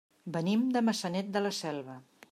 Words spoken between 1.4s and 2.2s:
la Selva.